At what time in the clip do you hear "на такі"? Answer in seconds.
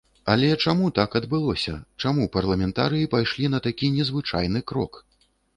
3.55-3.93